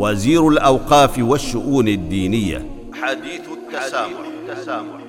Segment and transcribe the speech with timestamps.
[0.00, 2.64] وزير الأوقاف والشؤون الدينية.
[3.02, 5.00] حديث التسامح, التسامح.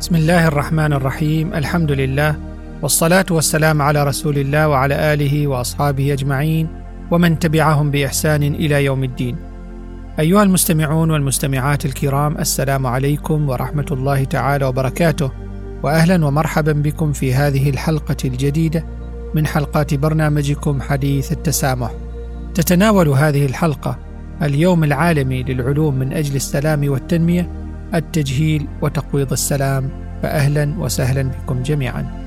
[0.00, 1.54] بسم الله الرحمن الرحيم.
[1.54, 2.34] الحمد لله
[2.82, 6.83] والصلاة والسلام على رسول الله وعلى آله وأصحابه أجمعين.
[7.14, 9.36] ومن تبعهم بإحسان إلى يوم الدين.
[10.18, 15.30] أيها المستمعون والمستمعات الكرام السلام عليكم ورحمة الله تعالى وبركاته.
[15.82, 18.84] واهلا ومرحبا بكم في هذه الحلقة الجديدة
[19.34, 21.90] من حلقات برنامجكم حديث التسامح.
[22.54, 23.98] تتناول هذه الحلقة
[24.42, 27.50] اليوم العالمي للعلوم من أجل السلام والتنمية
[27.94, 29.88] التجهيل وتقويض السلام.
[30.22, 32.23] فاهلا وسهلا بكم جميعا.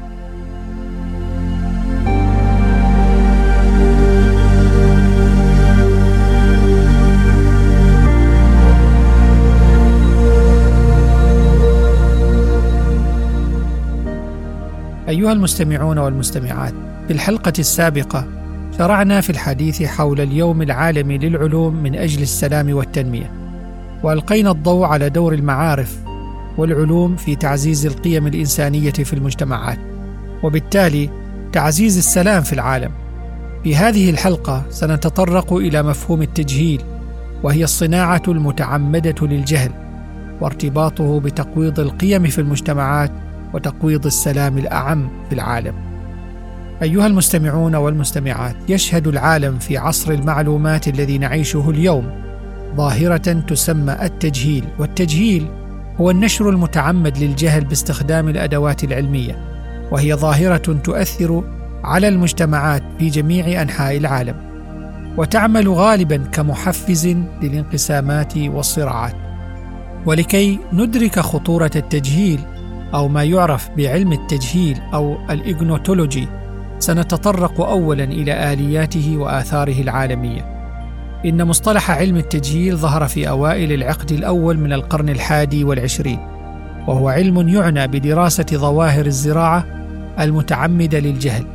[15.07, 16.73] أيها المستمعون والمستمعات،
[17.07, 18.27] في الحلقة السابقة
[18.77, 23.31] شرعنا في الحديث حول اليوم العالمي للعلوم من أجل السلام والتنمية،
[24.03, 25.97] وألقينا الضوء على دور المعارف
[26.57, 29.79] والعلوم في تعزيز القيم الإنسانية في المجتمعات،
[30.43, 31.09] وبالتالي
[31.53, 32.91] تعزيز السلام في العالم.
[33.63, 36.81] في هذه الحلقة سنتطرق إلى مفهوم التجهيل،
[37.43, 39.71] وهي الصناعة المتعمدة للجهل،
[40.41, 43.11] وارتباطه بتقويض القيم في المجتمعات
[43.57, 45.73] وتقويض السلام الأعم في العالم.
[46.81, 52.09] أيها المستمعون والمستمعات، يشهد العالم في عصر المعلومات الذي نعيشه اليوم
[52.75, 55.47] ظاهرة تسمى التجهيل، والتجهيل
[56.01, 59.35] هو النشر المتعمد للجهل باستخدام الأدوات العلمية،
[59.91, 61.43] وهي ظاهرة تؤثر
[61.83, 64.35] على المجتمعات في جميع أنحاء العالم.
[65.17, 67.07] وتعمل غالبا كمحفز
[67.41, 69.15] للانقسامات والصراعات.
[70.05, 72.39] ولكي ندرك خطورة التجهيل
[72.93, 76.27] أو ما يعرف بعلم التجهيل أو الإجنوتولوجي
[76.79, 80.57] سنتطرق أولا إلى آلياته وآثاره العالمية.
[81.25, 86.19] إن مصطلح علم التجهيل ظهر في أوائل العقد الأول من القرن الحادي والعشرين،
[86.87, 89.65] وهو علم يعنى بدراسة ظواهر الزراعة
[90.19, 91.45] المتعمدة للجهل،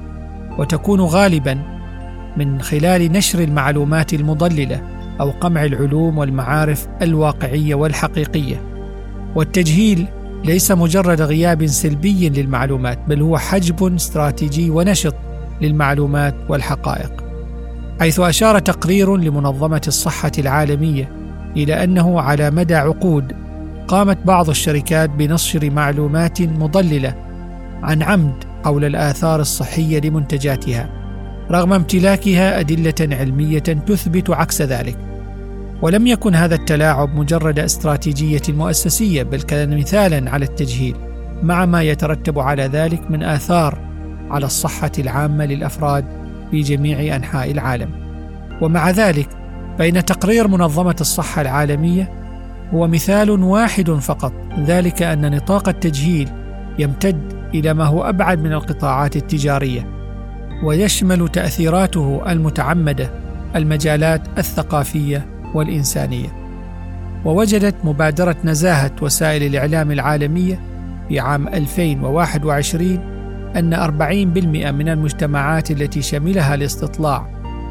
[0.59, 1.59] وتكون غالبا
[2.37, 4.83] من خلال نشر المعلومات المضللة
[5.21, 8.63] أو قمع العلوم والمعارف الواقعية والحقيقية.
[9.35, 10.07] والتجهيل
[10.45, 15.15] ليس مجرد غياب سلبي للمعلومات بل هو حجب استراتيجي ونشط
[15.61, 17.25] للمعلومات والحقائق
[18.01, 21.13] حيث أشار تقرير لمنظمة الصحة العالمية
[21.57, 23.33] إلى أنه على مدى عقود
[23.89, 27.15] قامت بعض الشركات بنشر معلومات مضللة
[27.83, 30.89] عن عمد حول الآثار الصحية لمنتجاتها
[31.51, 35.12] رغم امتلاكها أدلة علمية تثبت عكس ذلك.
[35.83, 40.97] ولم يكن هذا التلاعب مجرد استراتيجية مؤسسية بل كان مثالا على التجهيل
[41.43, 43.79] مع ما يترتب على ذلك من آثار
[44.31, 46.05] على الصحة العامة للأفراد
[46.51, 47.91] في جميع أنحاء العالم.
[48.61, 49.29] ومع ذلك
[49.79, 52.13] فان تقرير منظمة الصحة العالمية
[52.75, 56.29] هو مثال واحد فقط ذلك أن نطاق التجهيل
[56.79, 59.87] يمتد إلى ما هو أبعد من القطاعات التجارية
[60.65, 63.11] ويشمل تأثيراته المتعمدة
[63.57, 66.29] المجالات الثقافية والإنسانية
[67.25, 70.61] ووجدت مبادرة نزاهة وسائل الإعلام العالمية
[71.09, 72.99] في عام 2021
[73.57, 77.27] أن 40% من المجتمعات التي شملها الاستطلاع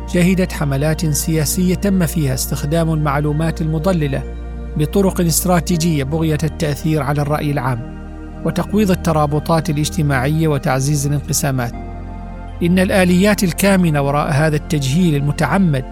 [0.08, 4.24] شهدت حملات سياسية تم فيها استخدام المعلومات المضللة
[4.78, 8.02] بطرق استراتيجية بغية التأثير على الرأي العام
[8.46, 11.74] وتقويض الترابطات الاجتماعية وتعزيز الانقسامات.
[12.64, 15.86] إن الآليات الكامنة وراء هذا التجهيل المتعمد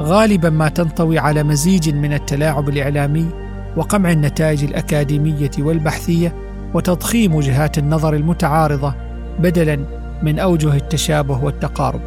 [0.00, 3.28] غالبا ما تنطوي على مزيج من التلاعب الإعلامي
[3.76, 6.34] وقمع النتائج الأكاديمية والبحثية
[6.74, 8.94] وتضخيم وجهات النظر المتعارضة
[9.38, 9.78] بدلا
[10.22, 12.00] من أوجه التشابه والتقارب.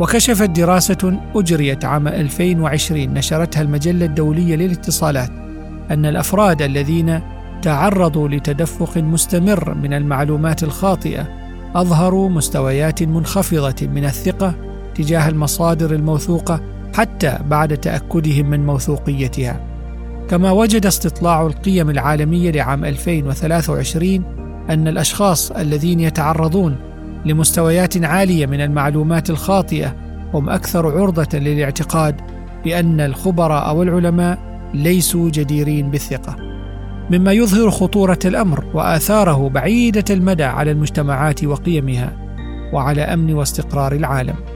[0.00, 5.30] وكشفت دراسة أجريت عام 2020 نشرتها المجلة الدولية للاتصالات
[5.90, 7.20] أن الأفراد الذين
[7.62, 11.28] تعرضوا لتدفق مستمر من المعلومات الخاطئة
[11.74, 14.54] أظهروا مستويات منخفضة من الثقة
[14.94, 19.60] تجاه المصادر الموثوقة حتى بعد تأكدهم من موثوقيتها.
[20.28, 24.24] كما وجد استطلاع القيم العالمية لعام 2023
[24.70, 26.76] أن الأشخاص الذين يتعرضون
[27.24, 29.96] لمستويات عالية من المعلومات الخاطئة
[30.34, 32.20] هم أكثر عرضة للاعتقاد
[32.64, 34.38] بأن الخبراء أو العلماء
[34.74, 36.36] ليسوا جديرين بالثقة.
[37.10, 42.12] مما يظهر خطورة الأمر وآثاره بعيدة المدى على المجتمعات وقيمها
[42.72, 44.55] وعلى أمن واستقرار العالم.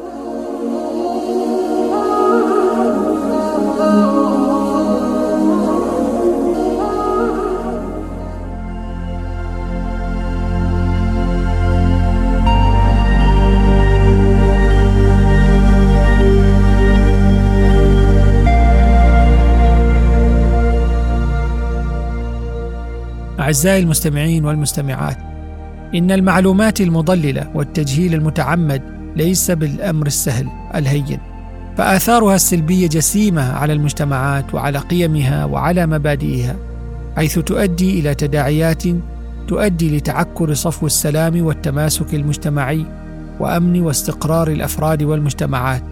[23.51, 25.17] أعزائي المستمعين والمستمعات
[25.95, 28.81] إن المعلومات المضللة والتجهيل المتعمد
[29.15, 31.19] ليس بالأمر السهل الهين.
[31.77, 36.55] فآثارها السلبية جسيمة على المجتمعات وعلى قيمها وعلى مبادئها
[37.15, 38.83] حيث تؤدي إلى تداعيات
[39.47, 42.85] تؤدي لتعكر صفو السلام والتماسك المجتمعي
[43.39, 45.83] وأمن واستقرار الأفراد والمجتمعات.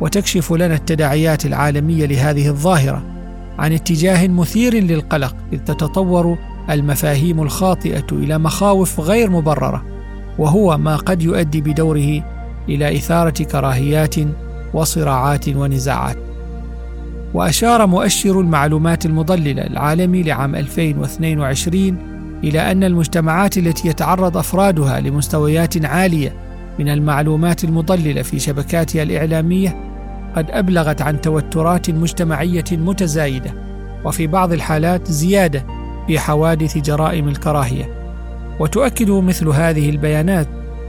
[0.00, 3.02] وتكشف لنا التداعيات العالمية لهذه الظاهرة
[3.58, 6.38] عن اتجاه مثير للقلق إذ تتطور
[6.70, 9.84] المفاهيم الخاطئة إلى مخاوف غير مبررة
[10.38, 12.24] وهو ما قد يؤدي بدوره
[12.68, 14.14] إلى إثارة كراهيات
[14.74, 16.16] وصراعات ونزاعات.
[17.34, 21.96] وأشار مؤشر المعلومات المضللة العالمي لعام 2022
[22.44, 26.32] إلى أن المجتمعات التي يتعرض أفرادها لمستويات عالية
[26.78, 29.76] من المعلومات المضللة في شبكاتها الإعلامية
[30.36, 33.54] قد أبلغت عن توترات مجتمعية متزايدة
[34.04, 35.66] وفي بعض الحالات زيادة
[36.10, 37.88] في حوادث جرائم الكراهية.
[38.60, 40.46] وتؤكد مثل هذه البيانات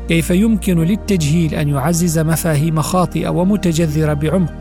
[0.08, 4.54] كيف يمكن للتجهيل أن يعزز مفاهيم خاطئة ومتجذرة بعمق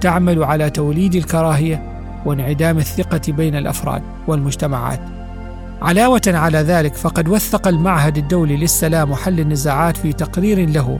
[0.00, 1.82] تعمل على توليد الكراهية
[2.26, 5.00] وانعدام الثقة بين الأفراد والمجتمعات.
[5.82, 10.98] علاوة على ذلك فقد وثق المعهد الدولي للسلام وحل النزاعات في تقرير له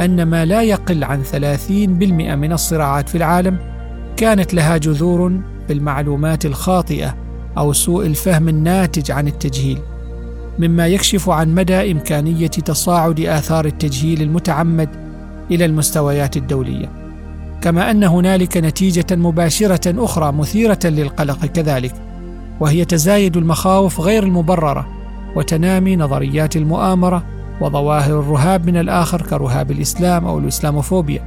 [0.00, 3.58] أن ما لا يقل عن 30% من الصراعات في العالم
[4.16, 5.32] كانت لها جذور
[5.66, 7.22] في المعلومات الخاطئة
[7.58, 9.78] أو سوء الفهم الناتج عن التجهيل
[10.58, 14.88] مما يكشف عن مدى إمكانية تصاعد آثار التجهيل المتعمد
[15.50, 16.88] إلى المستويات الدولية.
[17.62, 21.94] كما أن هنالك نتيجة مباشرة أخرى مثيرة للقلق كذلك
[22.60, 24.88] وهي تزايد المخاوف غير المبررة
[25.36, 27.24] وتنامي نظريات المؤامرة
[27.60, 31.22] وظواهر الرهاب من الآخر كرهاب الإسلام أو الإسلاموفوبيا.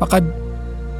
[0.00, 0.30] فقد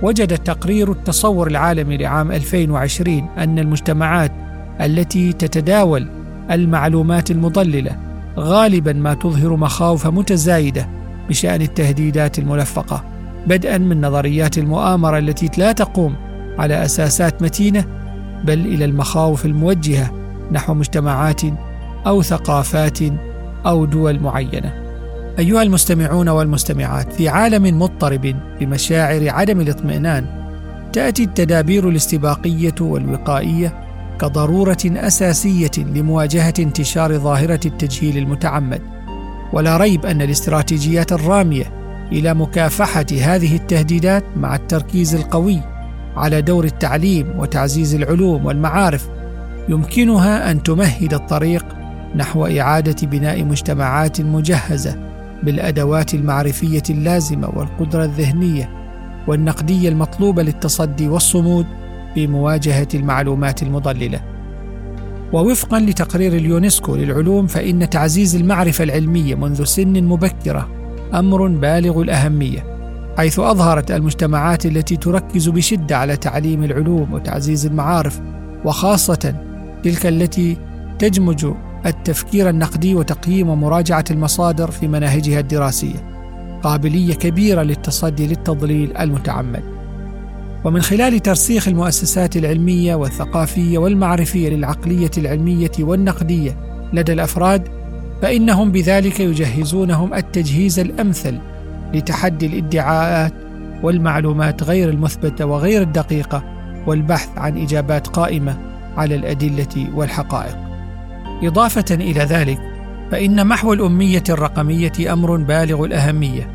[0.03, 4.33] وجد تقرير التصور العالمي لعام 2020 أن المجتمعات
[4.81, 6.09] التي تتداول
[6.51, 7.97] المعلومات المضللة
[8.39, 10.89] غالبا ما تظهر مخاوف متزايدة
[11.29, 13.05] بشأن التهديدات الملفقة
[13.47, 16.15] بدءا من نظريات المؤامرة التي لا تقوم
[16.59, 17.85] على أساسات متينة
[18.45, 20.11] بل إلى المخاوف الموجهة
[20.53, 21.41] نحو مجتمعات
[22.07, 22.99] أو ثقافات
[23.67, 24.73] أو دول معينة.
[25.39, 30.27] أيها المستمعون والمستمعات في عالم مضطرب بمشاعر عدم الاطمئنان
[30.93, 33.84] تأتي التدابير الاستباقية والوقائية
[34.19, 38.83] كضرورة أساسية لمواجهة انتشار ظاهرة التجهيل المتعمد.
[39.53, 41.73] ولا ريب أن الاستراتيجيات الرامية
[42.13, 45.61] إلى مكافحة هذه التهديدات مع التركيز القوي
[46.17, 49.09] على دور التعليم وتعزيز العلوم والمعارف
[49.69, 51.65] يمكنها أن تمهد الطريق
[52.17, 54.97] نحو إعادة بناء مجتمعات مجهزة
[55.43, 58.71] بالأدوات المعرفية اللازمة والقدرة الذهنية
[59.27, 61.67] والنقدية المطلوبة للتصدي والصمود
[62.15, 64.35] في مواجهه المعلومات المضللة.
[65.33, 70.69] ووفقا لتقرير اليونسكو للعلوم فإن تعزيز المعرفة العلمية منذ سن مبكرة
[71.15, 72.75] أمر بالغ الأهمية
[73.17, 78.21] حيث أظهرت المجتمعات التي تركز بشدة على تعليم العلوم وتعزيز المعارف
[78.65, 79.35] وخاصة
[79.83, 80.57] تلك التي
[80.99, 81.47] تجمج
[81.87, 86.15] التفكير النقدي وتقييم ومراجعه المصادر في مناهجها الدراسية
[86.63, 89.74] قابلية كبيرة للتصدي للتضليل المتعمد.
[90.65, 96.57] ومن خلال ترسيخ المؤسسات العلمية والثقافية والمعرفية للعقلية العلمية والنقدية
[96.93, 97.69] لدى الأفراد
[98.23, 101.39] فإنهم بذلك يجهزونهم التجهيز الأمثل
[101.95, 103.33] لتحدي الادعاءات
[103.83, 106.45] والمعلومات غير المثبتة وغير الدقيقة
[106.87, 108.59] والبحث عن إجابات قائمة
[108.97, 110.57] على الأدلة والحقائق.
[111.43, 112.59] إضافة إلى ذلك
[113.11, 116.51] فإن محو الأمية الرقمية أمر بالغ الأهمية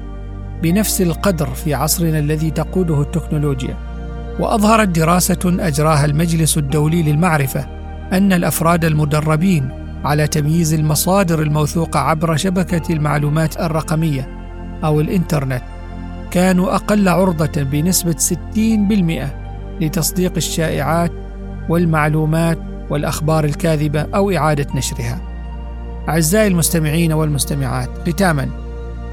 [0.63, 3.88] بنفس القدر في عصرنا الذي تقوده التكنولوجيا.
[4.39, 7.65] وأظهرت دراسة أجراها المجلس الدولي للمعرفة
[8.13, 9.69] أن الأفراد المدربين
[10.03, 14.27] على تمييز المصادر الموثوقة عبر شبكة المعلومات الرقمية
[14.84, 15.62] أو الإنترنت
[16.31, 21.12] كانوا أقل عرضة بنسبة 60% لتصديق الشائعات
[21.69, 25.22] والمعلومات والأخبار الكاذبة أو إعادة نشرها.
[26.10, 28.50] أعزائي المستمعين والمستمعات ختاما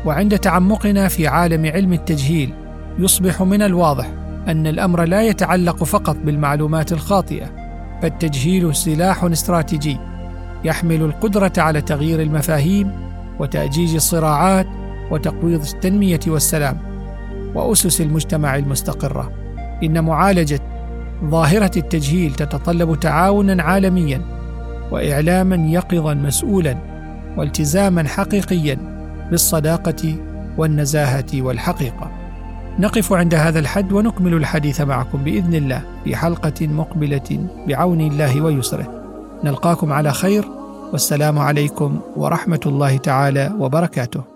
[0.04, 2.52] وعند تعمقنا في عالم علم التجهيل
[2.98, 7.46] يصبح من الواضح أن الأمر لا يتعلق فقط بالمعلومات الخاطئة
[8.02, 9.98] فالتجهيل سلاح استراتيجي
[10.64, 12.90] يحمل القدرة على تغيير المفاهيم
[13.38, 14.66] وتأجيج الصراعات
[15.10, 16.78] وتقويض التنمية والسلام
[17.54, 19.32] وأسس المجتمع المستقرة.
[19.82, 20.60] إن معالجة
[21.24, 24.20] ظاهرة التجهيل تتطلب تعاونا عالميا
[24.90, 26.76] واعلاما يقظا مسؤولا
[27.36, 28.78] والتزاما حقيقيا
[29.30, 30.16] بالصداقة
[30.58, 32.05] والنزاهة والحقيقة.
[32.78, 39.02] نقف عند هذا الحد ونكمل الحديث معكم بإذن الله في حلقة مقبلة بعون الله ويسره.
[39.44, 40.44] نلقاكم على خير
[40.92, 44.35] والسلام عليكم ورحمة الله تعالى وبركاته.